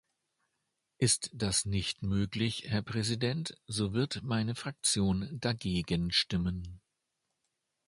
[0.97, 6.81] Ist das nicht möglich, Herr Präsident, so wird meine Fraktion dagegen stimmen.